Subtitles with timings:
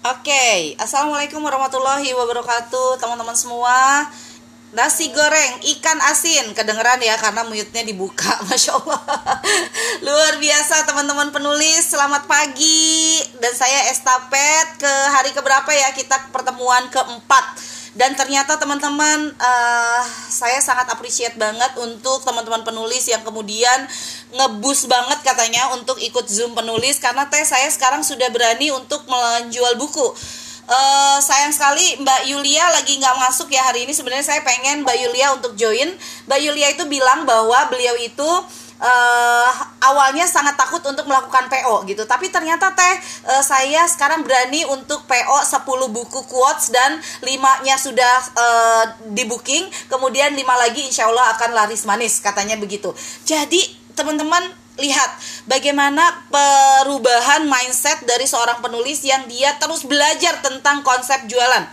[0.00, 4.08] Oke, assalamualaikum warahmatullahi wabarakatuh, teman-teman semua.
[4.72, 8.96] Nasi goreng ikan asin kedengeran ya karena mute-nya dibuka, masya Allah.
[10.00, 13.20] Luar biasa teman-teman penulis, selamat pagi.
[13.44, 17.60] Dan saya estafet ke hari keberapa ya kita pertemuan keempat
[17.90, 23.82] dan ternyata teman-teman uh, saya sangat appreciate banget untuk teman-teman penulis yang kemudian
[24.30, 27.02] ngebus banget katanya untuk ikut zoom penulis.
[27.02, 30.06] Karena teh saya sekarang sudah berani untuk menjual buku.
[30.70, 33.90] Uh, sayang sekali Mbak Yulia lagi nggak masuk ya hari ini.
[33.90, 35.90] Sebenarnya saya pengen Mbak Yulia untuk join.
[36.30, 38.30] Mbak Yulia itu bilang bahwa beliau itu
[38.80, 39.50] uh,
[39.92, 42.02] awalnya sangat takut untuk melakukan PO gitu.
[42.08, 42.94] Tapi ternyata teh
[43.28, 49.68] uh, saya sekarang berani untuk PO 10 buku quotes dan limanya sudah uh, di booking,
[49.92, 52.90] kemudian lima lagi insya Allah akan laris manis katanya begitu.
[53.28, 53.60] Jadi
[53.94, 54.42] teman-teman
[54.80, 55.10] lihat
[55.44, 61.68] bagaimana perubahan mindset dari seorang penulis yang dia terus belajar tentang konsep jualan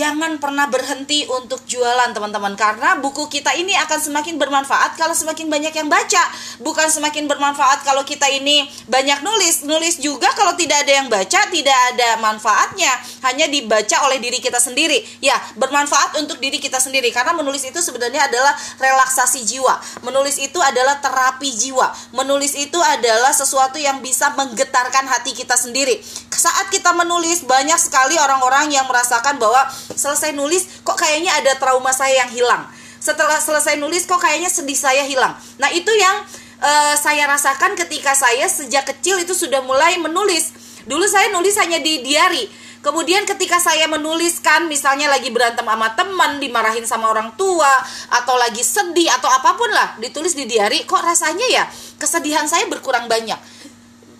[0.00, 5.52] jangan pernah berhenti untuk jualan teman-teman karena buku kita ini akan semakin bermanfaat kalau semakin
[5.52, 6.24] banyak yang baca.
[6.64, 9.68] Bukan semakin bermanfaat kalau kita ini banyak nulis.
[9.68, 12.88] Nulis juga kalau tidak ada yang baca tidak ada manfaatnya.
[13.28, 15.04] Hanya dibaca oleh diri kita sendiri.
[15.20, 17.12] Ya bermanfaat untuk diri kita sendiri.
[17.12, 19.76] Karena menulis itu sebenarnya adalah relaksasi jiwa.
[20.00, 21.92] Menulis itu adalah terapi jiwa.
[22.16, 26.00] Menulis itu adalah sesuatu yang bisa menggetarkan hati kita sendiri.
[26.32, 29.60] Saat kita menulis banyak sekali orang-orang yang merasakan bahwa
[29.94, 32.62] selesai nulis kok kayaknya ada trauma saya yang hilang.
[33.00, 35.32] Setelah selesai nulis kok kayaknya sedih saya hilang.
[35.56, 36.16] Nah itu yang
[36.60, 40.52] uh, saya rasakan ketika saya sejak kecil itu sudah mulai menulis.
[40.84, 42.48] Dulu saya nulis hanya di diary
[42.80, 47.68] Kemudian ketika saya menuliskan misalnya lagi berantem sama teman, dimarahin sama orang tua
[48.08, 51.64] atau lagi sedih atau apa pun lah, ditulis di diary, kok rasanya ya
[52.00, 53.36] kesedihan saya berkurang banyak.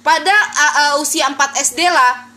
[0.05, 1.41] Pada uh, uh, usia 4
[1.73, 2.29] SD lah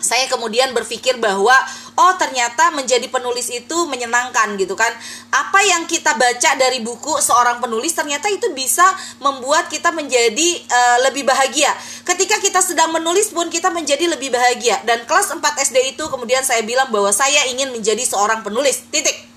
[0.00, 1.52] saya kemudian berpikir bahwa
[1.98, 4.94] oh ternyata menjadi penulis itu menyenangkan gitu kan.
[5.34, 8.86] Apa yang kita baca dari buku seorang penulis ternyata itu bisa
[9.18, 11.74] membuat kita menjadi uh, lebih bahagia.
[12.06, 14.80] Ketika kita sedang menulis pun kita menjadi lebih bahagia.
[14.86, 18.86] Dan kelas 4 SD itu kemudian saya bilang bahwa saya ingin menjadi seorang penulis.
[18.88, 19.27] Titik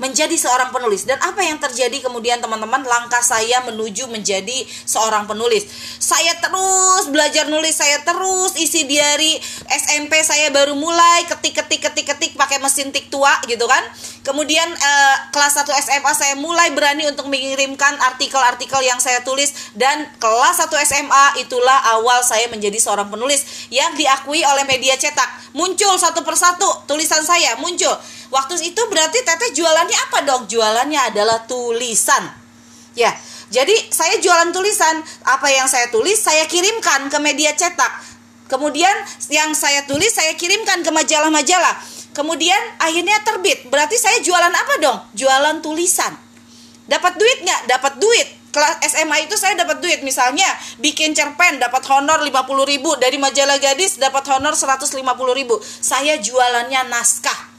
[0.00, 1.04] menjadi seorang penulis.
[1.04, 2.82] Dan apa yang terjadi kemudian teman-teman?
[2.82, 5.68] Langkah saya menuju menjadi seorang penulis.
[6.00, 9.36] Saya terus belajar nulis saya terus isi diary
[9.68, 13.84] SMP saya baru mulai ketik ketik ketik ketik pakai mesin tik tua gitu kan?
[14.24, 19.72] Kemudian eh, kelas 1 SMA saya mulai berani untuk mengirimkan artikel-artikel yang saya tulis.
[19.76, 23.68] Dan kelas 1 SMA itulah awal saya menjadi seorang penulis.
[23.68, 25.52] Yang diakui oleh media cetak.
[25.52, 27.90] Muncul satu persatu tulisan saya muncul
[28.30, 30.42] Waktu itu berarti teteh jualannya apa dong?
[30.46, 32.30] Jualannya adalah tulisan.
[32.94, 33.10] Ya,
[33.50, 35.02] jadi saya jualan tulisan.
[35.26, 38.06] Apa yang saya tulis saya kirimkan ke media cetak.
[38.46, 38.94] Kemudian
[39.30, 41.74] yang saya tulis saya kirimkan ke majalah-majalah.
[42.14, 43.66] Kemudian akhirnya terbit.
[43.66, 44.98] Berarti saya jualan apa dong?
[45.18, 46.14] Jualan tulisan.
[46.86, 47.60] Dapat duit nggak?
[47.66, 50.46] Dapat duit kelas SMA itu saya dapat duit misalnya
[50.82, 52.34] bikin cerpen dapat honor 50
[52.66, 54.90] ribu dari majalah gadis dapat honor 150
[55.38, 57.49] ribu saya jualannya naskah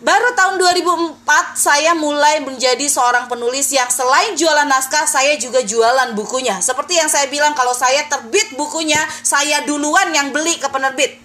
[0.00, 6.16] Baru tahun 2004 saya mulai menjadi seorang penulis yang selain jualan naskah saya juga jualan
[6.16, 6.56] bukunya.
[6.64, 11.20] Seperti yang saya bilang kalau saya terbit bukunya, saya duluan yang beli ke penerbit.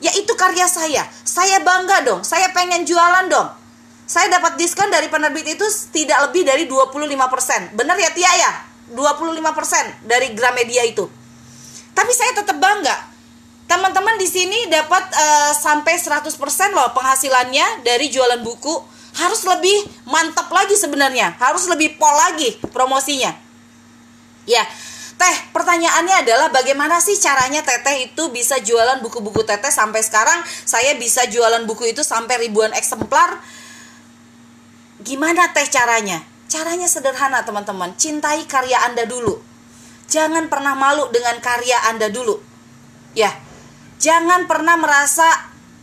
[0.00, 1.04] Ya itu karya saya.
[1.28, 2.24] Saya bangga dong.
[2.24, 3.52] Saya pengen jualan dong.
[4.08, 7.76] Saya dapat diskon dari penerbit itu tidak lebih dari 25%.
[7.76, 8.52] Benar ya Tia ya?
[8.96, 11.04] 25% dari Gramedia itu.
[11.92, 13.09] Tapi saya tetap bangga
[13.70, 16.26] Teman-teman di sini dapat uh, sampai 100%
[16.74, 18.98] loh penghasilannya dari jualan buku.
[19.14, 21.38] Harus lebih mantap lagi sebenarnya.
[21.38, 23.30] Harus lebih pol lagi promosinya.
[24.42, 24.66] Ya.
[25.14, 30.96] Teh, pertanyaannya adalah bagaimana sih caranya Teteh itu bisa jualan buku-buku Teteh sampai sekarang saya
[30.96, 33.38] bisa jualan buku itu sampai ribuan eksemplar.
[35.04, 36.24] Gimana Teh caranya?
[36.50, 39.38] Caranya sederhana teman-teman, cintai karya Anda dulu.
[40.10, 42.40] Jangan pernah malu dengan karya Anda dulu.
[43.12, 43.30] Ya,
[44.00, 45.28] Jangan pernah merasa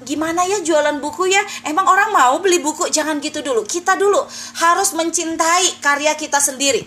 [0.01, 1.41] gimana ya jualan buku ya?
[1.69, 2.89] Emang orang mau beli buku?
[2.89, 3.61] Jangan gitu dulu.
[3.61, 4.17] Kita dulu
[4.57, 6.81] harus mencintai karya kita sendiri.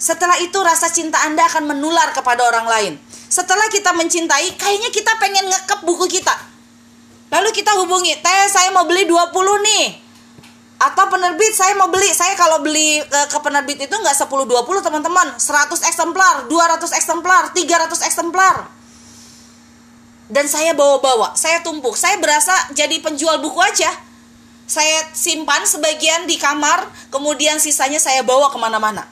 [0.00, 2.92] Setelah itu rasa cinta anda akan menular kepada orang lain.
[3.28, 6.32] Setelah kita mencintai kayaknya kita pengen ngekep buku kita.
[7.28, 9.86] Lalu kita hubungi teh saya mau beli 20 nih.
[10.78, 12.08] Atau penerbit saya mau beli.
[12.16, 15.36] Saya kalau beli ke, ke penerbit itu nggak 10 20 teman-teman.
[15.36, 18.77] 100 eksemplar 200 eksemplar 300 eksemplar
[20.28, 21.96] dan saya bawa-bawa, saya tumpuk.
[21.96, 23.88] Saya berasa jadi penjual buku aja.
[24.68, 29.08] Saya simpan sebagian di kamar, kemudian sisanya saya bawa ke mana-mana.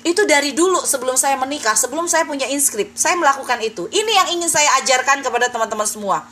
[0.00, 3.92] Itu dari dulu sebelum saya menikah, sebelum saya punya inskrip, saya melakukan itu.
[3.92, 6.24] Ini yang ingin saya ajarkan kepada teman-teman semua.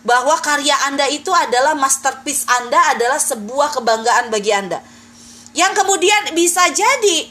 [0.00, 4.80] Bahwa karya Anda itu adalah masterpiece Anda adalah sebuah kebanggaan bagi Anda.
[5.52, 7.28] Yang kemudian bisa jadi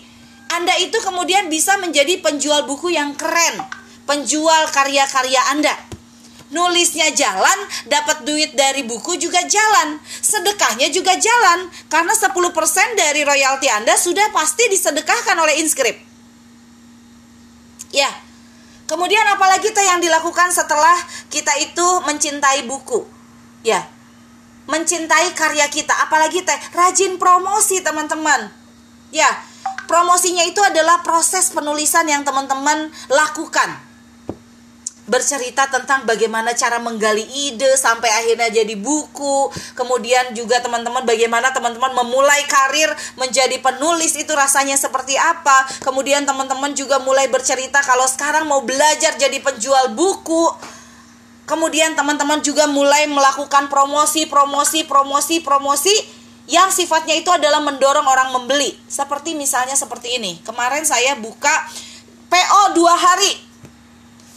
[0.53, 3.65] Anda itu kemudian bisa menjadi penjual buku yang keren,
[4.05, 5.88] penjual karya-karya Anda
[6.49, 10.01] nulisnya jalan, dapat duit dari buku juga jalan.
[10.21, 15.97] Sedekahnya juga jalan, karena 10% dari royalti Anda sudah pasti disedekahkan oleh inskrip.
[17.89, 18.09] Ya,
[18.85, 20.97] kemudian apalagi teh yang dilakukan setelah
[21.33, 23.05] kita itu mencintai buku?
[23.65, 23.89] Ya,
[24.69, 28.53] mencintai karya kita, apalagi teh rajin promosi teman-teman.
[29.09, 29.29] Ya,
[29.89, 33.88] promosinya itu adalah proses penulisan yang teman-teman lakukan
[35.09, 39.49] bercerita tentang bagaimana cara menggali ide sampai akhirnya jadi buku.
[39.73, 45.65] Kemudian juga teman-teman bagaimana teman-teman memulai karir menjadi penulis itu rasanya seperti apa.
[45.81, 50.53] Kemudian teman-teman juga mulai bercerita kalau sekarang mau belajar jadi penjual buku.
[51.49, 55.95] Kemudian teman-teman juga mulai melakukan promosi, promosi, promosi, promosi
[56.45, 58.77] yang sifatnya itu adalah mendorong orang membeli.
[58.85, 60.37] Seperti misalnya seperti ini.
[60.45, 61.49] Kemarin saya buka
[62.29, 63.48] PO dua hari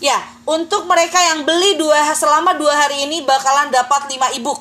[0.02, 4.58] Ya, untuk mereka yang beli dua selama dua hari ini bakalan dapat 5 ebook.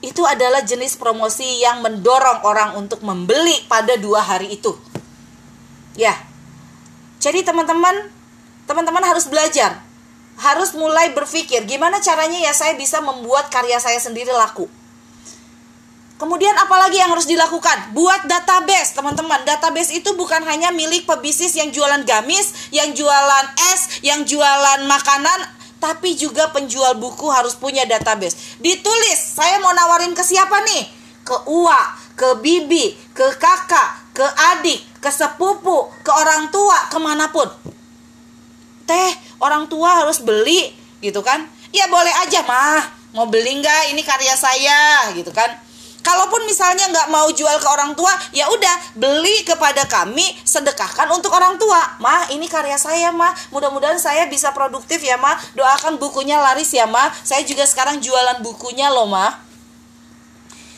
[0.00, 4.72] Itu adalah jenis promosi yang mendorong orang untuk membeli pada dua hari itu.
[5.92, 6.16] Ya,
[7.20, 8.08] jadi teman-teman,
[8.64, 9.84] teman-teman harus belajar,
[10.40, 14.64] harus mulai berpikir gimana caranya ya saya bisa membuat karya saya sendiri laku.
[16.20, 17.96] Kemudian apalagi yang harus dilakukan?
[17.96, 19.40] Buat database, teman-teman.
[19.48, 25.48] Database itu bukan hanya milik pebisnis yang jualan gamis, yang jualan es, yang jualan makanan,
[25.80, 28.60] tapi juga penjual buku harus punya database.
[28.60, 30.92] Ditulis, saya mau nawarin ke siapa nih?
[31.24, 37.32] Ke Ua, ke Bibi, ke kakak, ke adik, ke sepupu, ke orang tua, ke mana
[37.32, 37.48] pun.
[38.84, 41.48] Teh, orang tua harus beli, gitu kan?
[41.72, 42.84] Ya boleh aja mah,
[43.16, 43.96] mau beli nggak?
[43.96, 45.69] Ini karya saya, gitu kan?
[46.10, 51.30] Kalaupun misalnya nggak mau jual ke orang tua, ya udah beli kepada kami, sedekahkan untuk
[51.30, 51.78] orang tua.
[52.02, 53.30] Mah, ini karya saya, mah.
[53.54, 55.38] Mudah-mudahan saya bisa produktif ya, mah.
[55.54, 57.14] Doakan bukunya laris ya, mah.
[57.22, 59.38] Saya juga sekarang jualan bukunya loh, mah.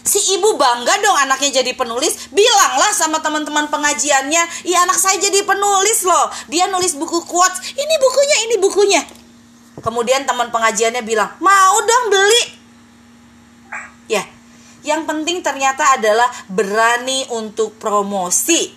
[0.04, 5.46] Si ibu bangga dong anaknya jadi penulis Bilanglah sama teman-teman pengajiannya Iya anak saya jadi
[5.46, 9.02] penulis loh Dia nulis buku quotes Ini bukunya, ini bukunya
[9.78, 12.51] Kemudian teman pengajiannya bilang Mau dong beli Ya
[14.82, 18.74] yang penting ternyata adalah berani untuk promosi.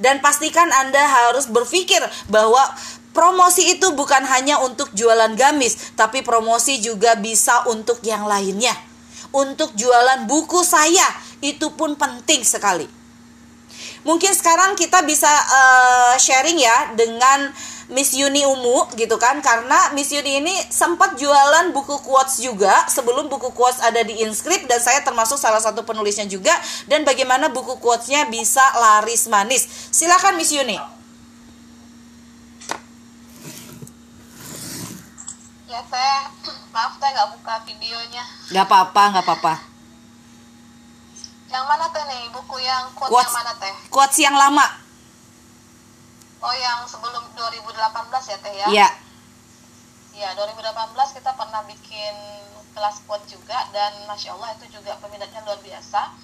[0.00, 2.00] Dan pastikan Anda harus berpikir
[2.32, 2.62] bahwa
[3.12, 8.72] promosi itu bukan hanya untuk jualan gamis, tapi promosi juga bisa untuk yang lainnya.
[9.30, 11.04] Untuk jualan buku saya,
[11.44, 12.88] itu pun penting sekali.
[14.00, 17.52] Mungkin sekarang kita bisa uh, sharing ya dengan
[17.90, 23.26] Miss Yuni Umu gitu kan karena Miss Yuni ini sempat jualan buku quotes juga sebelum
[23.26, 26.54] buku quotes ada di inskrip dan saya termasuk salah satu penulisnya juga
[26.86, 29.66] dan bagaimana buku quotesnya bisa laris manis.
[29.90, 30.78] Silakan Miss Yuni
[35.70, 36.18] ya teh
[36.74, 38.24] maaf teh nggak buka videonya.
[38.50, 39.54] Nggak apa-apa nggak apa-apa.
[41.50, 42.22] Yang mana teh nih?
[42.30, 43.74] Buku yang quotes, quotes yang mana teh?
[43.90, 44.66] quotes yang lama
[46.40, 48.68] Oh yang sebelum 2018 ya Teh ya?
[48.72, 48.88] Iya.
[50.16, 52.16] Iya 2018 kita pernah bikin
[52.72, 56.16] kelas quote juga dan masya Allah itu juga peminatnya luar biasa.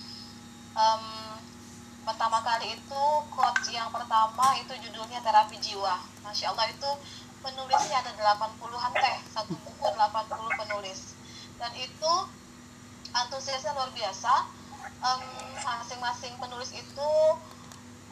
[0.72, 1.04] Um,
[2.08, 6.00] pertama kali itu quote yang pertama itu judulnya terapi jiwa.
[6.24, 6.90] Masya Allah itu
[7.44, 11.12] penulisnya ada 80-an teh, satu buku 80 penulis.
[11.60, 12.12] Dan itu
[13.12, 14.56] antusiasnya luar biasa.
[15.60, 17.10] masing-masing um, penulis itu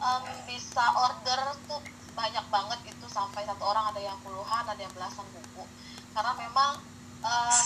[0.01, 1.81] um, bisa order tuh
[2.15, 5.63] banyak banget itu sampai satu orang ada yang puluhan ada yang belasan buku.
[6.15, 6.79] Karena memang
[7.21, 7.65] um,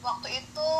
[0.00, 0.70] waktu itu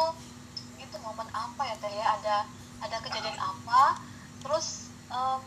[0.80, 2.06] itu momen apa ya teh ya?
[2.20, 2.36] Ada
[2.80, 4.00] ada kejadian apa
[4.40, 5.40] terus um,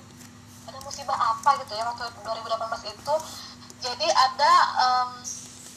[0.70, 3.16] ada musibah apa gitu ya waktu 2018 itu.
[3.84, 5.12] Jadi ada um,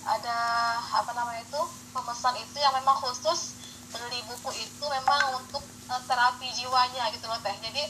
[0.06, 0.38] ada
[0.78, 3.58] apa namanya itu pemesan itu yang memang khusus
[3.90, 7.56] beli buku itu memang untuk uh, terapi jiwanya gitu loh teh.
[7.64, 7.82] Jadi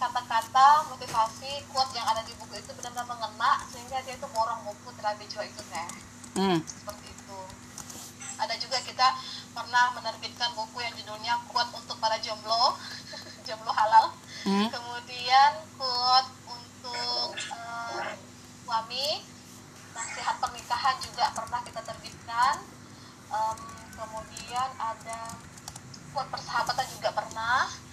[0.00, 4.64] kata-kata um, motivasi quote yang ada di buku itu benar-benar mengena sehingga dia itu borong
[4.64, 4.88] buku
[5.28, 5.88] jiwa itu teh.
[6.40, 6.58] Hmm.
[6.64, 7.40] seperti itu.
[8.40, 9.08] Ada juga kita
[9.52, 12.80] pernah menerbitkan buku yang judulnya quote untuk para jomblo
[13.46, 14.16] jomblo halal.
[14.40, 14.72] Hmm.
[14.72, 18.04] kemudian quote untuk um,
[18.64, 19.20] suami
[19.92, 22.64] nasihat pernikahan juga pernah kita terbitkan.
[23.28, 23.60] Um,
[23.92, 25.36] kemudian ada
[26.16, 27.89] quote persahabatan juga pernah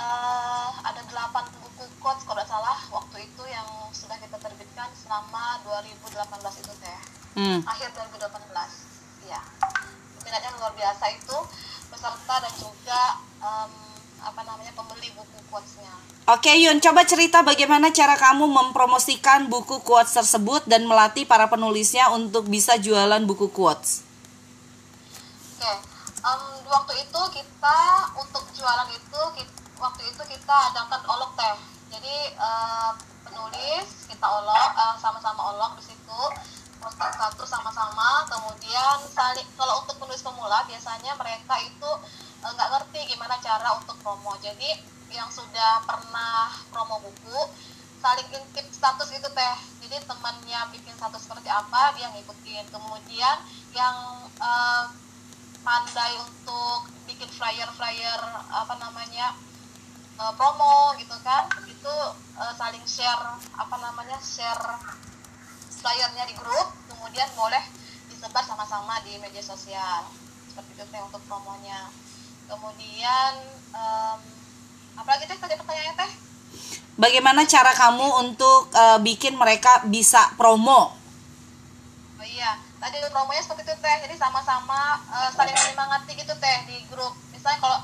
[0.00, 5.60] uh, ada 8 buku quotes kalau tidak salah waktu itu yang sudah kita terbitkan selama
[5.68, 6.16] 2018
[6.64, 7.00] itu teh
[7.36, 7.60] hmm.
[7.68, 9.40] akhir 2018 ya
[10.24, 11.36] minatnya luar biasa itu
[11.92, 13.02] peserta dan juga
[13.44, 13.72] um,
[14.20, 15.92] apa namanya pembeli buku quotesnya
[16.30, 22.06] Oke Yun, coba cerita bagaimana cara kamu mempromosikan buku quotes tersebut dan melatih para penulisnya
[22.14, 24.06] untuk bisa jualan buku quotes.
[25.58, 25.74] Oke,
[26.22, 27.80] um, waktu itu kita
[28.14, 31.56] untuk jualan itu kita, waktu itu kita adakan olok teh.
[31.90, 32.92] Jadi uh,
[33.26, 36.20] penulis kita olok uh, sama-sama olok di situ
[36.78, 38.28] poster satu sama-sama.
[38.28, 41.90] Kemudian saling kalau untuk penulis pemula biasanya mereka itu
[42.44, 44.36] eh, nggak uh, ngerti gimana cara untuk promo.
[44.38, 44.68] Jadi
[45.10, 47.40] yang sudah pernah promo buku
[48.00, 53.36] saling intip status itu teh jadi temannya bikin status seperti apa dia ngikutin kemudian
[53.76, 54.88] yang uh,
[55.60, 59.36] pandai untuk bikin flyer flyer apa namanya
[60.20, 61.48] uh, promo gitu kan.
[61.64, 61.94] Itu
[62.36, 64.76] uh, saling share apa namanya share
[65.80, 66.68] flyernya di grup.
[66.92, 67.64] Kemudian boleh
[68.12, 70.04] disebar sama-sama di media sosial.
[70.52, 71.88] Seperti itu teh untuk promonya.
[72.44, 73.32] Kemudian
[73.72, 74.20] um,
[75.00, 76.12] apalagi teh tadi pertanyaannya teh?
[77.00, 80.92] Bagaimana cara kamu untuk uh, bikin mereka bisa promo?
[82.20, 83.96] Oh iya tadi promonya seperti itu teh.
[84.04, 87.16] Jadi sama-sama uh, saling menyemangati gitu teh di grup.
[87.32, 87.78] Misalnya kalau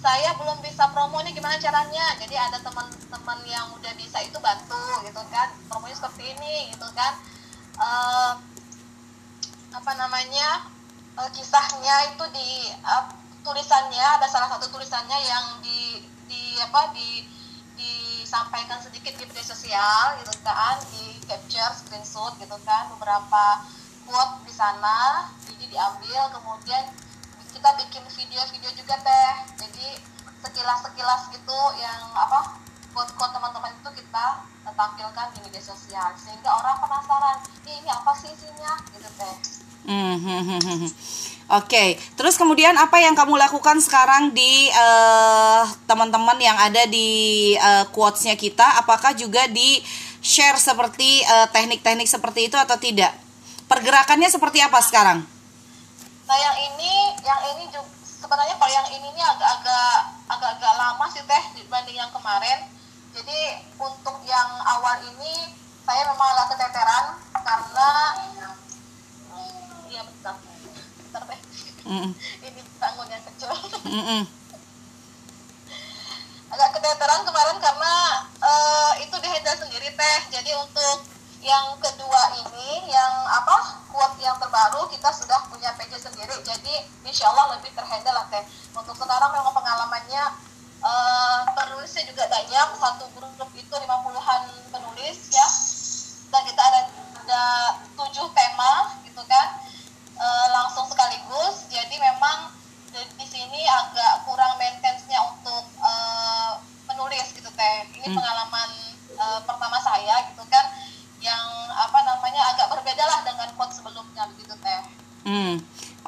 [0.00, 2.16] saya belum bisa promo nih gimana caranya?
[2.16, 5.52] Jadi ada teman-teman yang udah bisa itu bantu gitu kan.
[5.68, 7.20] Promonya seperti ini gitu kan.
[7.76, 8.32] Uh,
[9.70, 10.64] apa namanya
[11.20, 13.12] uh, kisahnya itu di uh,
[13.44, 17.28] tulisannya ada salah satu tulisannya yang di di apa di
[17.76, 20.80] disampaikan sedikit di media sosial gitu kan.
[20.96, 22.88] Di capture screenshot gitu kan.
[22.96, 23.68] Beberapa
[24.08, 26.88] quote di sana jadi diambil kemudian
[27.50, 29.86] kita bikin video-video juga teh jadi
[30.40, 32.56] sekilas-sekilas gitu yang apa
[32.94, 34.26] quote-quote teman-teman itu kita
[34.70, 37.38] tampilkan di media sosial sehingga orang penasaran
[37.68, 39.36] ini apa sih isinya gitu teh
[39.86, 40.90] mm -hmm.
[41.50, 41.88] Oke, okay.
[42.14, 48.38] terus kemudian apa yang kamu lakukan sekarang di uh, teman-teman yang ada di uh, quotesnya
[48.38, 48.78] kita?
[48.78, 49.82] Apakah juga di
[50.22, 53.10] share seperti uh, teknik-teknik seperti itu atau tidak?
[53.66, 55.26] Pergerakannya seperti apa sekarang?
[56.30, 56.92] Nah, yang ini,
[57.26, 62.12] yang ini juga sebenarnya kalau yang ini nih agak-agak agak-agak lama sih teh dibanding yang
[62.14, 62.70] kemarin.
[63.10, 67.90] Jadi untuk yang awal ini saya memang agak keteteran karena
[69.90, 70.34] iya betul
[71.90, 72.10] mm.
[72.46, 72.60] ini
[73.26, 73.50] kecil
[73.90, 74.22] mm -mm.
[76.54, 77.94] agak keteteran kemarin karena
[78.38, 81.10] uh, itu dihandle sendiri teh jadi untuk
[81.40, 86.36] yang kedua ini yang apa kuat yang terbaru kita sudah punya page sendiri.
[86.44, 86.74] Jadi
[87.08, 88.44] insya Allah lebih terhandle lah teh.
[88.76, 90.24] Untuk sekarang memang pengalamannya
[90.84, 92.68] uh, penulisnya juga banyak.
[92.76, 95.46] Satu grup itu lima puluhan penulis ya.
[96.28, 96.80] Dan kita ada
[97.30, 97.44] ada
[97.96, 99.48] tujuh tema gitu kan.
[100.20, 101.70] E, langsung sekaligus.
[101.70, 101.94] Jadi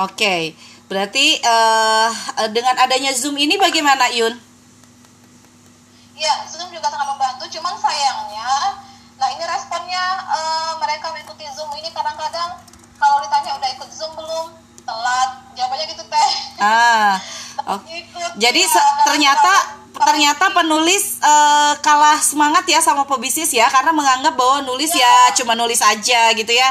[0.03, 0.53] oke okay.
[0.91, 2.11] berarti uh,
[2.51, 4.37] dengan adanya zoom ini bagaimana Yun
[6.13, 7.51] Ya, Zoom juga sangat membantu.
[7.51, 8.79] Cuman sayangnya,
[9.19, 12.63] nah ini responnya uh, mereka mengikuti Zoom ini kadang-kadang
[13.03, 14.47] kalau ditanya udah ikut zoom belum
[14.87, 16.33] telat jawabannya gitu teh
[16.63, 17.19] ah
[17.75, 17.81] oh.
[18.39, 19.53] jadi ya, ternyata
[19.93, 25.15] ternyata penulis uh, kalah semangat ya sama pebisnis ya karena menganggap bahwa nulis ya, ya
[25.39, 26.71] cuma nulis aja gitu ya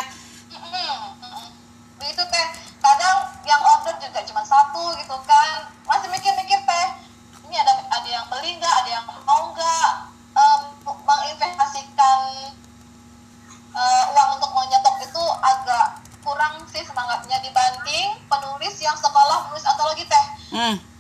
[20.62, 20.91] teh.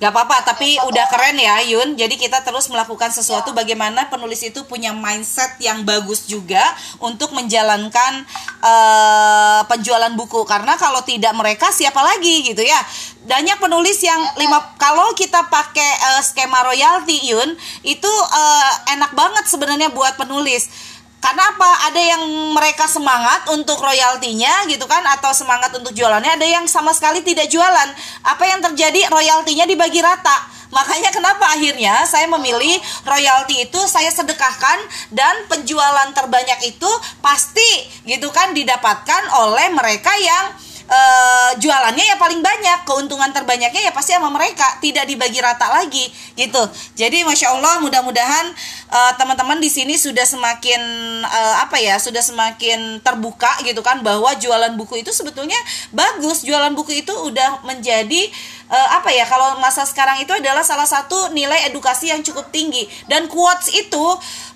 [0.00, 1.92] Gak apa-apa, tapi udah keren ya Yun.
[1.92, 6.64] Jadi kita terus melakukan sesuatu bagaimana penulis itu punya mindset yang bagus juga
[7.04, 8.24] untuk menjalankan
[8.64, 10.48] uh, penjualan buku.
[10.48, 12.80] Karena kalau tidak mereka siapa lagi gitu ya.
[13.28, 17.52] Banyak penulis yang lima kalau kita pakai uh, skema royalti Yun
[17.84, 20.89] itu uh, enak banget sebenarnya buat penulis
[21.20, 21.70] karena apa?
[21.92, 22.22] Ada yang
[22.56, 27.52] mereka semangat untuk royaltinya gitu kan atau semangat untuk jualannya, ada yang sama sekali tidak
[27.52, 27.88] jualan.
[28.24, 29.04] Apa yang terjadi?
[29.12, 30.48] Royaltinya dibagi rata.
[30.70, 34.78] Makanya kenapa akhirnya saya memilih royalti itu saya sedekahkan
[35.10, 40.54] dan penjualan terbanyak itu pasti gitu kan didapatkan oleh mereka yang
[40.90, 46.10] uh, jualannya ya paling banyak keuntungan terbanyaknya ya pasti sama mereka tidak dibagi rata lagi
[46.34, 46.60] gitu.
[46.98, 48.50] Jadi masya allah mudah-mudahan
[48.90, 50.82] uh, teman-teman di sini sudah semakin
[51.24, 55.56] uh, apa ya sudah semakin terbuka gitu kan bahwa jualan buku itu sebetulnya
[55.94, 56.42] bagus.
[56.42, 58.26] Jualan buku itu udah menjadi
[58.68, 62.90] uh, apa ya kalau masa sekarang itu adalah salah satu nilai edukasi yang cukup tinggi.
[63.06, 64.06] Dan quotes itu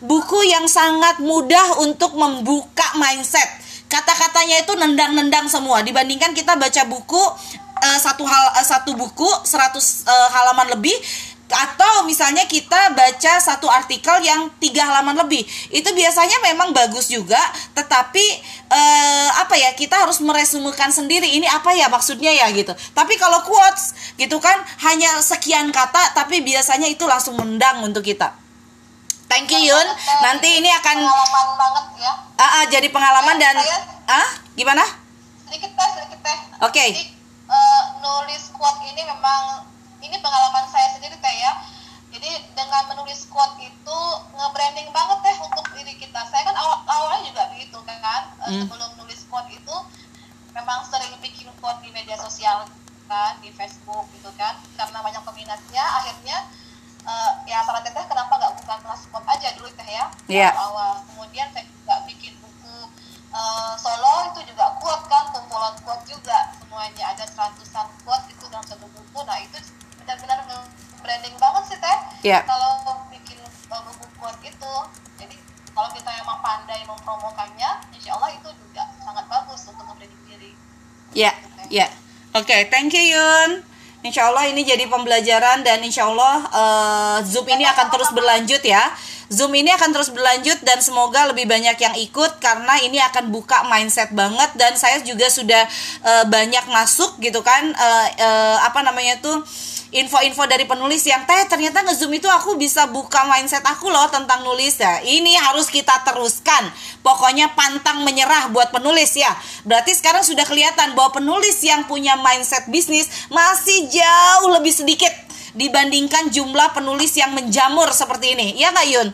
[0.03, 3.64] buku yang sangat mudah untuk membuka mindset
[3.95, 5.79] kata-katanya itu nendang-nendang semua.
[5.87, 7.23] Dibandingkan kita baca buku
[7.79, 10.99] uh, satu hal uh, satu buku 100 uh, eh, halaman lebih
[11.45, 15.47] atau misalnya kita baca satu artikel yang tiga halaman lebih.
[15.71, 17.39] Itu biasanya memang bagus juga
[17.79, 18.25] tetapi
[18.67, 22.75] uh, apa ya kita harus meresumekan sendiri ini apa ya maksudnya ya gitu.
[22.97, 24.59] Tapi kalau quotes gitu kan
[24.91, 28.44] hanya sekian kata tapi biasanya itu langsung mendang untuk kita
[29.29, 29.87] thank you Yun.
[30.23, 32.13] Nanti ini akan pengalaman banget ya.
[32.39, 33.57] Ah, ah jadi pengalaman dan
[34.09, 34.85] ah gimana?
[35.47, 36.73] Sedikit teh sedikit teh oke.
[36.73, 36.91] Okay.
[37.49, 39.69] uh, nulis quote ini memang
[40.01, 41.53] ini pengalaman saya sendiri teh ya.
[42.15, 43.99] Jadi dengan menulis quote itu
[44.39, 46.21] nge-branding banget teh untuk diri kita.
[46.31, 48.23] Saya kan awal awalnya juga begitu kan.
[48.39, 48.61] Uh, hmm.
[48.67, 49.77] sebelum nulis quote itu
[50.55, 52.69] memang sering bikin quote di media sosial
[53.11, 54.57] kan di Facebook gitu kan.
[54.79, 56.39] Karena banyak peminatnya akhirnya
[57.05, 60.07] uh, ya saran teteh kenapa nggak bukan kelas quote aja dulu teh ya?
[60.29, 60.53] Yeah.
[60.57, 61.05] awal.
[61.13, 62.89] Kemudian saya juga bikin buku.
[63.35, 65.31] Uh, solo itu juga kuat kan?
[65.31, 66.53] Kumpulan kuat juga.
[66.59, 69.19] Semuanya ada seratusan kuat itu dalam satu buku.
[69.25, 69.57] Nah itu
[70.05, 70.65] benar-benar
[71.01, 71.99] branding banget sih teh.
[72.25, 72.43] Yeah.
[72.49, 74.75] kalau bikin uh, buku kuat itu
[75.21, 75.37] jadi
[75.75, 80.53] kalau kita emang pandai mempromokannya insya Allah itu juga sangat bagus untuk membranding diri.
[81.13, 81.35] Ya yeah.
[81.69, 81.91] ya yeah.
[82.33, 83.74] oke okay, thank you Yun
[84.05, 88.93] Insya Allah ini jadi pembelajaran dan insya Allah uh, Zoom ini akan terus berlanjut ya.
[89.33, 93.65] Zoom ini akan terus berlanjut dan semoga lebih banyak yang ikut karena ini akan buka
[93.65, 95.65] mindset banget dan saya juga sudah
[96.05, 99.41] uh, banyak masuk gitu kan uh, uh, apa namanya tuh
[99.95, 104.43] info-info dari penulis yang teh ternyata ngezoom itu aku bisa buka mindset aku loh tentang
[104.43, 104.99] nulis ya.
[105.07, 106.67] Ini harus kita teruskan.
[107.07, 109.31] Pokoknya pantang menyerah buat penulis ya.
[109.63, 115.15] Berarti sekarang sudah kelihatan bahwa penulis yang punya mindset bisnis masih jauh lebih sedikit
[115.55, 118.59] dibandingkan jumlah penulis yang menjamur seperti ini.
[118.59, 119.09] Ya nggak Yun?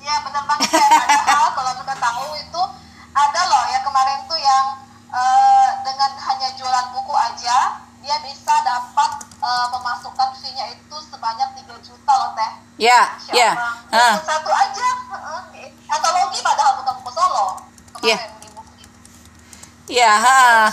[0.00, 0.88] Iya benar banget ya.
[1.52, 2.62] Kalau kita tahu itu
[3.12, 4.66] ada loh ya kemarin tuh yang
[5.12, 6.10] uh, dengan
[12.80, 13.00] Iya,
[13.36, 13.50] iya.
[13.92, 14.16] Uh.
[14.24, 15.44] Satu aja uh,
[15.92, 17.46] antologi padahal bukan buku solo.
[18.00, 18.18] Iya.
[19.84, 20.72] Iya, Ya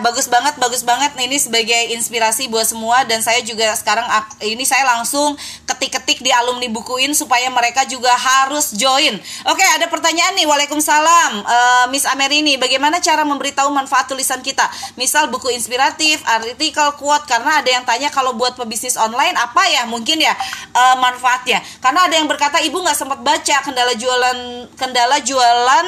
[0.00, 1.12] bagus banget, bagus banget.
[1.12, 4.08] Nah, ini sebagai inspirasi buat semua dan saya juga sekarang
[4.40, 5.36] ini saya langsung
[5.68, 9.20] ketik-ketik di alumni bukuin supaya mereka juga harus join.
[9.44, 10.48] Oke, ada pertanyaan nih.
[10.48, 12.56] Waalaikumsalam, uh, Miss Amerini.
[12.56, 14.64] Bagaimana cara memberitahu manfaat tulisan kita?
[14.96, 17.28] Misal buku inspiratif, artikel, quote.
[17.28, 20.32] Karena ada yang tanya kalau buat pebisnis online apa ya mungkin ya
[20.72, 21.60] uh, manfaatnya.
[21.84, 24.38] Karena ada yang berkata ibu nggak sempat baca kendala jualan
[24.80, 25.86] kendala jualan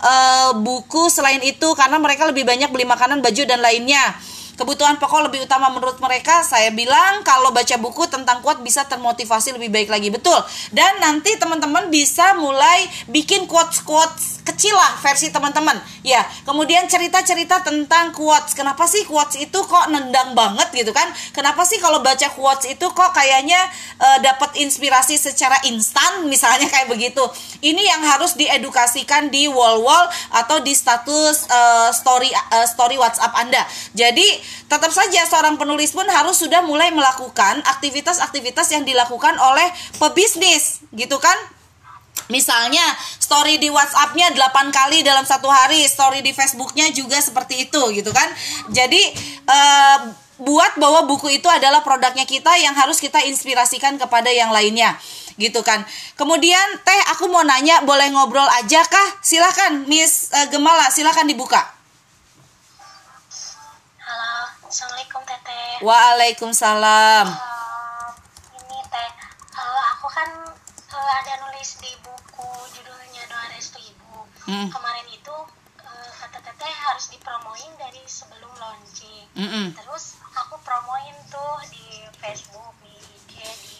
[0.00, 4.02] uh, buku selain itu karena mereka lebih banyak beli makanan, baju dan lainnya.
[4.56, 9.52] Kebutuhan pokok lebih utama menurut mereka, saya bilang kalau baca buku tentang kuat bisa termotivasi
[9.52, 10.40] lebih baik lagi, betul.
[10.72, 15.74] Dan nanti teman-teman bisa mulai bikin quotes-quotes kecil lah versi teman-teman.
[16.06, 18.54] Ya, kemudian cerita-cerita tentang quotes.
[18.54, 21.10] Kenapa sih quotes itu kok nendang banget gitu kan?
[21.34, 23.58] Kenapa sih kalau baca quotes itu kok kayaknya
[23.98, 27.26] uh, dapat inspirasi secara instan misalnya kayak begitu.
[27.60, 33.66] Ini yang harus diedukasikan di wall-wall atau di status uh, story uh, story WhatsApp Anda.
[33.98, 34.24] Jadi
[34.70, 39.66] tetap saja seorang penulis pun harus sudah mulai melakukan aktivitas-aktivitas yang dilakukan oleh
[39.98, 41.55] pebisnis gitu kan
[42.26, 42.82] Misalnya
[43.22, 48.10] story di WhatsAppnya 8 kali dalam satu hari, story di Facebooknya juga seperti itu gitu
[48.10, 48.26] kan.
[48.74, 49.02] Jadi
[49.46, 49.98] uh,
[50.36, 54.98] buat bahwa buku itu adalah produknya kita yang harus kita inspirasikan kepada yang lainnya
[55.38, 55.84] gitu kan.
[56.18, 59.08] Kemudian Teh aku mau nanya boleh ngobrol aja kah?
[59.22, 61.76] Silahkan Miss uh, Gemala silahkan dibuka.
[64.66, 65.78] Assalamualaikum Teteh.
[65.80, 67.26] Waalaikumsalam.
[67.32, 68.10] Uh,
[68.60, 69.08] ini Teh,
[69.56, 70.28] uh, aku kan
[70.92, 74.28] uh, ada nulis di buku judulnya Doa Restu Ibu.
[74.52, 74.68] Mm.
[74.68, 75.36] Kemarin itu
[75.80, 79.24] uh, kata Teteh harus dipromoin dari sebelum launching.
[79.32, 79.66] Mm -mm.
[79.72, 83.32] Terus aku promoin tuh di Facebook, di IG,
[83.64, 83.76] di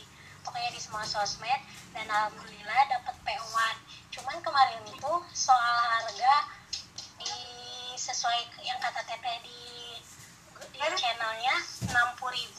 [0.49, 1.61] pokoknya di semua sosmed
[1.93, 3.77] dan alhamdulillah dapat PO1.
[4.17, 6.35] Cuman kemarin itu soal harga
[7.21, 7.37] di
[8.01, 9.61] sesuai yang kata teteh di
[10.73, 11.57] di channelnya
[11.89, 11.93] 60.000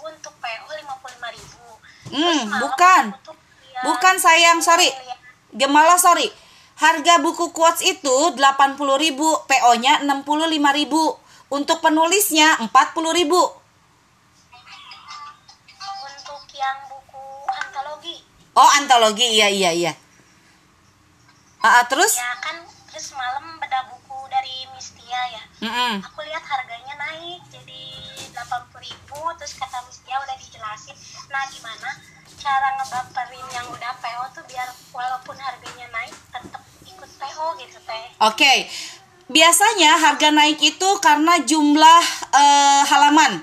[0.05, 3.03] untuk PO 55.000 hmm bukan
[3.85, 4.89] bukan sayang sorry.
[5.53, 6.29] Gemala sorry.
[6.77, 8.77] Harga buku quotes itu 80.000
[9.17, 12.69] PO-nya 65.000 untuk penulisnya 40.000
[16.05, 18.15] untuk yang buku antologi.
[18.53, 19.25] Oh antologi.
[19.25, 19.93] Iya iya iya.
[21.65, 22.13] Uh, terus?
[22.13, 22.61] Ya kan
[22.93, 25.43] terus malam beda buku dari Mistia ya.
[25.65, 25.93] Mm -mm.
[26.05, 27.83] aku lihat harganya naik jadi
[28.37, 28.93] 80.000
[29.41, 30.93] terus kata Mistia udah dijelasin.
[31.33, 31.89] Nah gimana
[32.37, 38.05] cara ngebaperin yang udah PO tuh biar walaupun harganya naik tetap ikut PO gitu teh
[38.21, 38.69] oke okay.
[39.27, 43.41] biasanya harga naik itu karena jumlah uh, halaman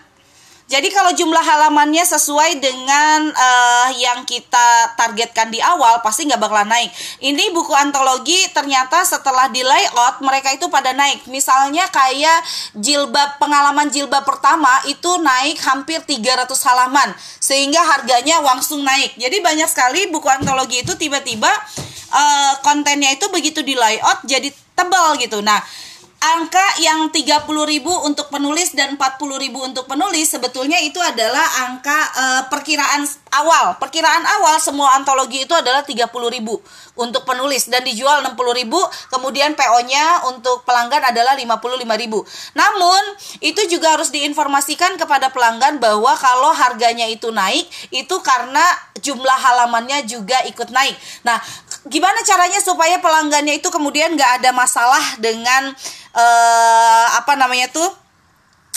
[0.75, 6.67] jadi kalau jumlah halamannya sesuai dengan uh, yang kita targetkan di awal pasti nggak bakalan
[6.67, 6.91] naik.
[7.23, 11.31] Ini buku antologi ternyata setelah di layout mereka itu pada naik.
[11.31, 12.43] Misalnya kayak
[12.75, 19.15] jilbab pengalaman jilbab pertama itu naik hampir 300 halaman sehingga harganya langsung naik.
[19.15, 21.55] Jadi banyak sekali buku antologi itu tiba-tiba
[22.11, 25.39] uh, kontennya itu begitu di layout jadi tebal gitu.
[25.39, 25.63] Nah,
[26.25, 33.05] angka yang 30.000 untuk penulis dan 40.000 untuk penulis sebetulnya itu adalah angka uh, perkiraan
[33.37, 33.77] awal.
[33.77, 36.09] Perkiraan awal semua antologi itu adalah 30.000
[36.97, 38.71] untuk penulis dan dijual 60.000,
[39.11, 42.57] kemudian PO-nya untuk pelanggan adalah 55.000.
[42.57, 43.03] Namun,
[43.43, 48.63] itu juga harus diinformasikan kepada pelanggan bahwa kalau harganya itu naik itu karena
[49.03, 50.95] jumlah halamannya juga ikut naik.
[51.27, 51.37] Nah,
[51.91, 55.75] gimana caranya supaya pelanggannya itu kemudian nggak ada masalah dengan
[56.15, 57.87] uh, apa namanya tuh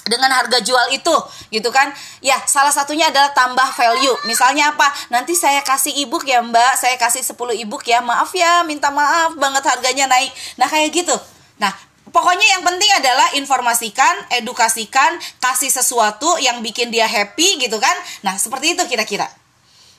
[0.08, 1.16] dengan harga jual itu
[1.52, 1.92] gitu kan
[2.24, 6.96] ya salah satunya adalah tambah value misalnya apa nanti saya kasih ebook ya mbak saya
[6.96, 11.16] kasih 10 ebook ya maaf ya minta maaf banget harganya naik nah kayak gitu
[11.60, 11.76] nah
[12.10, 18.40] pokoknya yang penting adalah informasikan edukasikan kasih sesuatu yang bikin dia happy gitu kan nah
[18.40, 19.28] seperti itu kira-kira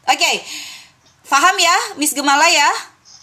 [0.08, 0.40] oke okay.
[1.28, 2.68] paham ya Miss Gemala ya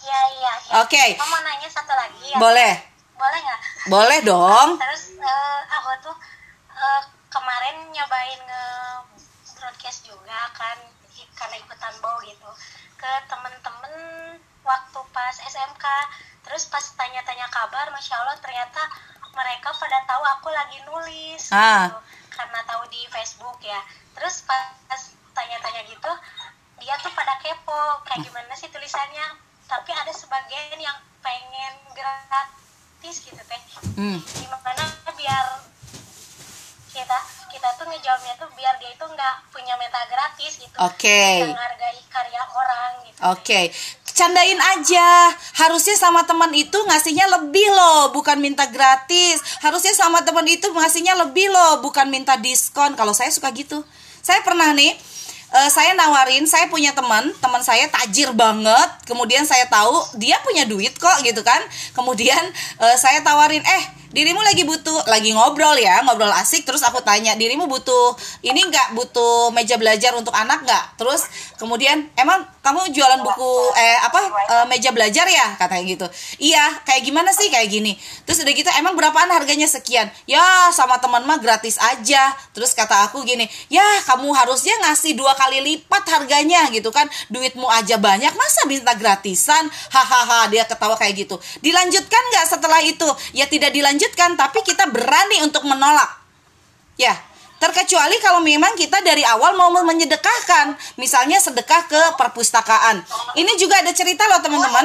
[0.06, 0.52] Iya iya.
[0.54, 0.86] Ya.
[0.86, 0.94] Oke.
[0.94, 1.18] Okay.
[1.18, 2.38] mau nanya satu lagi ya?
[2.38, 2.95] Boleh.
[3.16, 3.60] Boleh nggak?
[3.88, 4.68] Boleh dong.
[4.76, 6.16] Terus uh, aku tuh
[6.72, 7.02] uh,
[7.32, 8.64] kemarin nyobain nge
[9.56, 10.76] broadcast juga kan
[11.36, 12.48] karena ikutan bow gitu
[12.96, 13.94] ke temen-temen
[14.64, 15.84] waktu pas SMK
[16.48, 18.80] terus pas tanya-tanya kabar masya Allah ternyata
[19.36, 21.92] mereka pada tahu aku lagi nulis ah.
[21.92, 22.00] gitu
[22.32, 23.80] karena tahu di Facebook ya
[24.16, 24.72] terus pas
[25.36, 26.12] tanya-tanya gitu
[26.80, 29.36] dia tuh pada kepo kayak gimana sih tulisannya
[29.68, 31.74] tapi ada sebagian yang pengen
[33.06, 33.62] gratis gitu teh.
[33.94, 34.18] Hmm.
[34.18, 34.82] gimana
[35.14, 35.46] biar
[36.90, 37.18] kita
[37.54, 40.74] kita tuh ngejawabnya tuh biar dia itu nggak punya meta gratis gitu.
[40.82, 41.06] Oke.
[41.06, 41.46] Okay.
[41.46, 43.18] menghargai karya orang gitu.
[43.30, 43.42] Oke.
[43.46, 43.64] Okay.
[44.10, 45.30] candain aja.
[45.54, 49.38] Harusnya sama teman itu ngasihnya lebih loh bukan minta gratis.
[49.62, 52.98] Harusnya sama teman itu ngasihnya lebih loh bukan minta diskon.
[52.98, 53.86] Kalau saya suka gitu.
[54.18, 54.98] Saya pernah nih
[55.52, 58.88] uh, saya nawarin saya punya teman teman saya tajir banget.
[59.06, 61.60] Kemudian saya tahu dia punya duit kok gitu kan.
[61.94, 62.40] Kemudian
[62.80, 63.84] uh, saya tawarin eh
[64.16, 68.96] dirimu lagi butuh lagi ngobrol ya ngobrol asik terus aku tanya dirimu butuh ini nggak?
[68.96, 70.84] Butuh meja belajar untuk anak nggak?
[70.96, 71.28] Terus
[71.60, 75.60] kemudian emang kamu jualan buku eh apa e, meja belajar ya?
[75.60, 76.06] Katanya gitu.
[76.40, 77.92] Iya kayak gimana sih kayak gini?
[78.24, 80.08] Terus udah gitu emang berapaan harganya sekian?
[80.24, 82.32] Ya sama teman mah gratis aja.
[82.56, 87.04] Terus kata aku gini ya kamu harusnya ngasih dua kali lipat harganya gitu kan.
[87.28, 89.68] Duitmu aja banyak masa minta gratisan?
[89.92, 91.36] Hahaha dia ketawa kayak gitu.
[91.60, 93.08] Dilanjutkan nggak setelah itu?
[93.36, 96.22] Ya tidak dilanjut dilanjutkan tapi kita berani untuk menolak.
[96.94, 97.18] Ya
[97.56, 103.00] terkecuali kalau memang kita dari awal mau menyedekahkan misalnya sedekah ke perpustakaan.
[103.32, 104.84] Ini juga ada cerita loh teman-teman.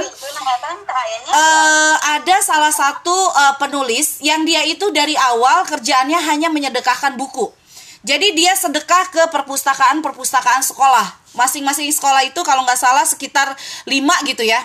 [1.28, 7.52] Uh, ada salah satu uh, penulis yang dia itu dari awal kerjaannya hanya menyedekahkan buku.
[8.08, 11.22] Jadi dia sedekah ke perpustakaan-perpustakaan sekolah.
[11.36, 13.52] Masing-masing sekolah itu kalau nggak salah sekitar
[13.84, 14.64] 5 gitu ya.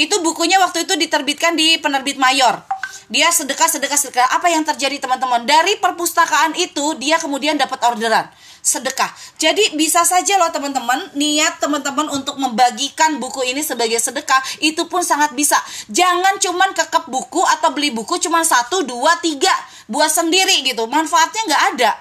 [0.00, 2.64] Itu bukunya waktu itu diterbitkan di penerbit mayor
[3.12, 4.26] dia sedekah sedekah sedekah.
[4.32, 5.44] Apa yang terjadi teman-teman?
[5.44, 8.24] Dari perpustakaan itu dia kemudian dapat orderan.
[8.64, 9.12] Sedekah.
[9.36, 15.04] Jadi bisa saja loh teman-teman niat teman-teman untuk membagikan buku ini sebagai sedekah itu pun
[15.04, 15.60] sangat bisa.
[15.92, 19.52] Jangan cuman kekep buku atau beli buku cuman satu dua tiga.
[19.92, 20.88] Buat sendiri gitu.
[20.88, 21.92] Manfaatnya nggak ada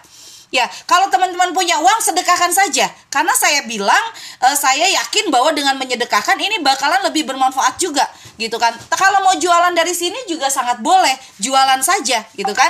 [0.51, 2.91] Ya, kalau teman-teman punya uang sedekahkan saja.
[3.07, 4.03] Karena saya bilang
[4.43, 8.03] uh, saya yakin bahwa dengan menyedekahkan ini bakalan lebih bermanfaat juga,
[8.35, 8.75] gitu kan.
[8.91, 12.67] Kalau mau jualan dari sini juga sangat boleh, jualan saja, gitu kan.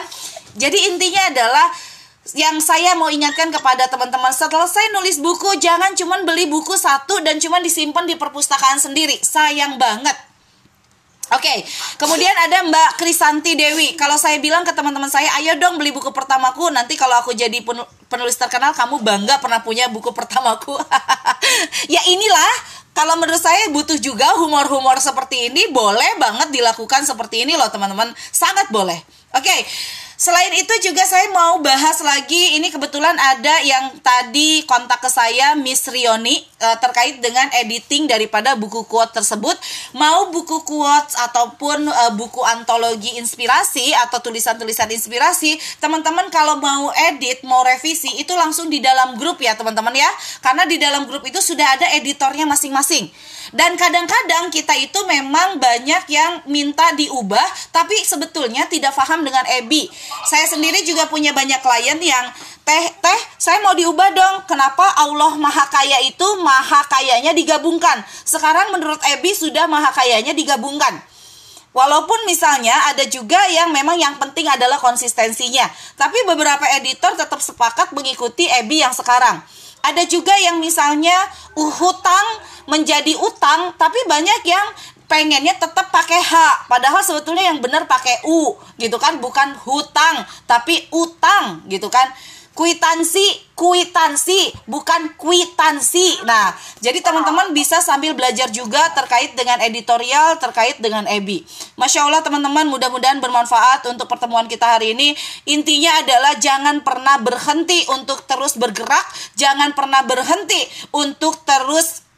[0.62, 1.66] Jadi intinya adalah
[2.38, 7.18] yang saya mau ingatkan kepada teman-teman setelah saya nulis buku jangan cuma beli buku satu
[7.26, 10.14] dan cuma disimpan di perpustakaan sendiri sayang banget
[11.32, 11.60] Oke, okay.
[11.96, 13.96] kemudian ada Mbak Krisanti Dewi.
[13.96, 16.68] Kalau saya bilang ke teman-teman saya, ayo dong beli buku pertamaku.
[16.76, 17.56] Nanti kalau aku jadi
[18.12, 20.76] penulis terkenal, kamu bangga pernah punya buku pertamaku.
[21.96, 22.52] ya inilah,
[22.92, 25.72] kalau menurut saya butuh juga humor-humor seperti ini.
[25.72, 28.12] Boleh banget dilakukan seperti ini loh teman-teman.
[28.36, 29.00] Sangat boleh.
[29.32, 29.60] Oke, okay.
[30.22, 35.58] Selain itu juga saya mau bahas lagi ini kebetulan ada yang tadi kontak ke saya
[35.58, 39.58] Miss Rioni uh, terkait dengan editing daripada buku quote tersebut.
[39.98, 47.42] Mau buku quotes ataupun uh, buku antologi inspirasi atau tulisan-tulisan inspirasi, teman-teman kalau mau edit,
[47.44, 50.10] mau revisi itu langsung di dalam grup ya, teman-teman ya.
[50.40, 53.10] Karena di dalam grup itu sudah ada editornya masing-masing.
[53.52, 57.44] Dan kadang-kadang kita itu memang banyak yang minta diubah
[57.74, 59.92] tapi sebetulnya tidak paham dengan EBI.
[60.30, 62.26] Saya sendiri juga punya banyak klien yang
[62.62, 64.36] teh teh saya mau diubah dong.
[64.46, 68.06] Kenapa Allah Maha Kaya itu Maha Kayanya digabungkan?
[68.22, 71.02] Sekarang menurut EBI sudah Maha Kayanya digabungkan.
[71.72, 75.72] Walaupun misalnya ada juga yang memang yang penting adalah konsistensinya.
[75.96, 79.40] Tapi beberapa editor tetap sepakat mengikuti EBI yang sekarang.
[79.82, 81.16] Ada juga yang misalnya
[81.58, 82.28] uh, hutang
[82.70, 84.68] menjadi utang, tapi banyak yang
[85.12, 86.34] pengennya tetap pakai H
[86.72, 92.08] padahal sebetulnya yang benar pakai U gitu kan bukan hutang tapi utang gitu kan
[92.52, 96.26] kuitansi kuitansi bukan kuitansi.
[96.26, 101.46] Nah jadi teman-teman bisa sambil belajar juga terkait dengan editorial terkait dengan EBI
[101.78, 105.14] Masya Allah teman-teman mudah-mudahan bermanfaat untuk pertemuan kita hari ini.
[105.48, 109.06] Intinya adalah jangan pernah berhenti untuk terus bergerak
[109.38, 110.62] jangan pernah berhenti
[110.92, 112.11] untuk terus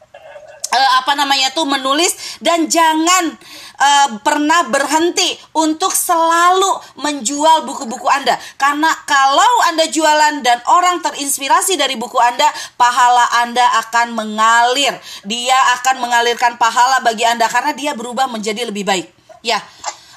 [0.74, 3.38] uh, apa namanya tuh menulis dan jangan
[3.78, 8.34] uh, pernah berhenti untuk selalu menjual buku-buku Anda.
[8.58, 14.98] Karena kalau Anda jualan dan orang terinspirasi dari buku Anda pahala Anda akan mengalir.
[15.22, 19.06] Dia akan mengalirkan pahala bagi Anda karena dia berubah menjadi lebih baik.
[19.46, 19.62] Ya.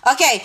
[0.07, 0.35] Oke okay.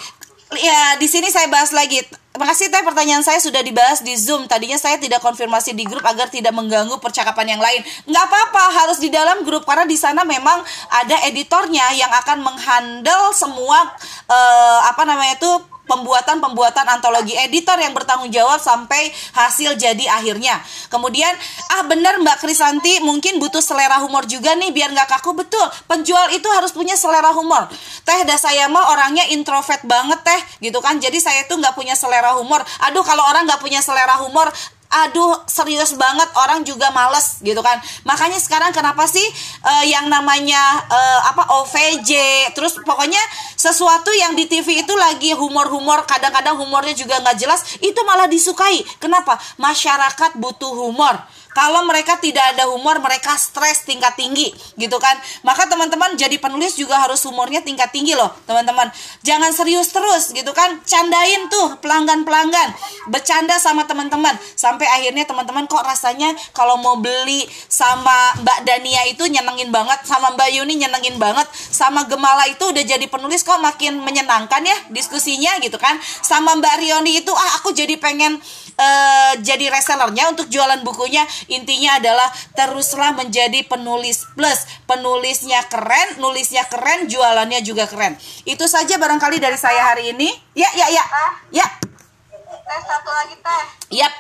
[0.59, 4.49] Ya di sini saya bahas lagi Makasih teh pertanyaan saya sudah dibahas di Zoom.
[4.49, 7.85] Tadinya saya tidak konfirmasi di grup agar tidak mengganggu percakapan yang lain.
[8.09, 13.37] Nggak apa-apa, harus di dalam grup karena di sana memang ada editornya yang akan menghandle
[13.37, 13.85] semua
[14.33, 15.53] uh, apa namanya itu
[15.93, 20.57] pembuatan-pembuatan antologi editor yang bertanggung jawab sampai hasil jadi akhirnya.
[20.89, 21.33] Kemudian,
[21.77, 25.37] ah bener Mbak Krisanti mungkin butuh selera humor juga nih biar nggak kaku.
[25.37, 27.69] Betul, penjual itu harus punya selera humor.
[28.09, 30.97] Teh dah saya mah orangnya introvert banget teh gitu kan.
[30.97, 32.65] Jadi saya tuh nggak punya selera humor.
[32.89, 34.49] Aduh kalau orang nggak punya selera humor
[34.93, 37.81] aduh serius banget orang juga males gitu kan.
[38.05, 39.25] Makanya sekarang kenapa sih
[39.65, 42.13] uh, yang namanya uh, apa OVJ
[42.53, 43.21] terus pokoknya
[43.57, 48.85] sesuatu yang di TV itu lagi humor-humor kadang-kadang humornya juga nggak jelas itu malah disukai.
[49.01, 49.41] Kenapa?
[49.57, 51.17] Masyarakat butuh humor
[51.53, 55.17] kalau mereka tidak ada humor, mereka stres tingkat tinggi, gitu kan?
[55.45, 58.89] Maka teman-teman jadi penulis juga harus humornya tingkat tinggi loh, teman-teman.
[59.21, 60.81] Jangan serius terus, gitu kan?
[60.89, 62.73] Candain tuh pelanggan-pelanggan,
[63.13, 69.29] bercanda sama teman-teman, sampai akhirnya teman-teman kok rasanya kalau mau beli sama Mbak Dania itu
[69.29, 74.01] nyenengin banget, sama Mbak Yuni nyenengin banget, sama Gemala itu udah jadi penulis kok makin
[74.01, 76.01] menyenangkan ya diskusinya, gitu kan?
[76.25, 78.41] Sama Mbak Rioni itu ah aku jadi pengen
[78.79, 84.67] uh, jadi resellernya untuk jualan bukunya intinya adalah teruslah menjadi penulis plus.
[84.87, 88.19] Penulisnya keren nulisnya keren jualannya juga keren.
[88.45, 90.31] Itu saja barangkali dari saya hari ini.
[90.53, 91.05] Ya ya ya.
[91.51, 91.67] Ya.
[92.47, 93.65] Teh satu lagi teh.
[93.99, 94.15] Yap.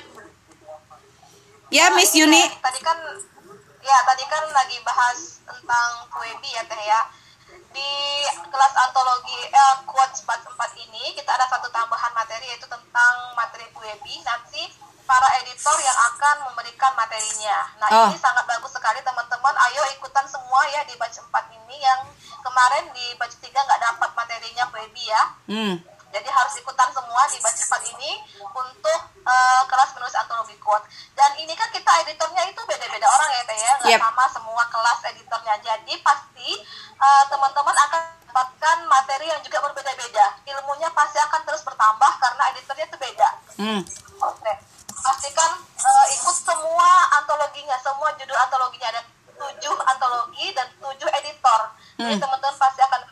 [1.72, 2.44] Ya Miss Yuni.
[2.60, 2.98] tadi kan
[3.80, 7.00] ya tadi kan lagi bahas tentang Kwebi ya teh ya.
[7.72, 7.92] Di
[8.52, 14.20] kelas antologi eh, quotes 44 ini kita ada satu tambahan materi yaitu tentang materi Kwebi
[14.20, 14.68] nanti
[15.06, 17.58] para editor yang akan memberikan materinya.
[17.78, 18.08] Nah oh.
[18.10, 19.54] ini sangat bagus sekali teman-teman.
[19.70, 22.00] Ayo ikutan semua ya di batch 4 ini yang
[22.42, 25.22] kemarin di batch 3 nggak dapat materinya Baby ya.
[25.50, 25.74] Hmm.
[26.12, 30.84] Jadi harus ikutan semua di batch 4 ini untuk uh, kelas menulis antologi quote.
[31.16, 34.00] Dan ini kan kita editornya itu beda-beda orang ya Teh ya, nggak yep.
[34.00, 35.54] sama semua kelas editornya.
[35.60, 36.50] Jadi pasti
[37.00, 38.00] uh, teman-teman akan
[38.32, 40.40] dapatkan materi yang juga berbeda-beda.
[40.48, 43.28] Ilmunya pasti akan terus bertambah karena editornya itu beda.
[43.60, 43.80] Hmm.
[44.22, 44.71] Oke
[45.02, 49.02] pastikan uh, ikut semua antologinya semua judul antologinya ada
[49.34, 51.60] tujuh antologi dan tujuh editor
[51.98, 52.06] hmm.
[52.06, 53.02] jadi teman-teman pasti akan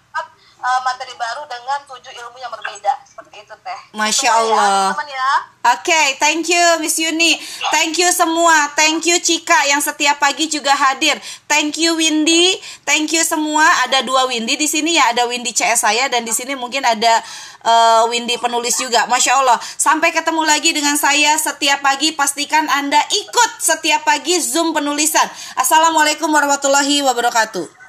[0.60, 5.30] uh, materi baru dengan tujuh ilmu yang berbeda seperti itu teh masya allah ya, ya.
[5.72, 7.40] oke okay, thank you Miss Yuni
[7.72, 11.18] thank you semua thank you Cika yang setiap pagi juga hadir
[11.48, 15.82] thank you Windy thank you semua ada dua Windy di sini ya ada Windy CS
[15.82, 17.24] saya dan di sini mungkin ada
[17.64, 19.04] uh, Windy penulis juga.
[19.08, 19.58] Masya Allah.
[19.60, 22.12] Sampai ketemu lagi dengan saya setiap pagi.
[22.12, 25.26] Pastikan Anda ikut setiap pagi Zoom penulisan.
[25.56, 27.79] Assalamualaikum warahmatullahi wabarakatuh.